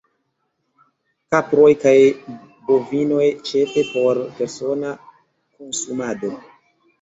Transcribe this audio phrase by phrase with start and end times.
[1.33, 1.93] Kaproj kaj
[2.69, 4.95] bovinoj ĉefe por persona
[5.61, 6.33] konsumado.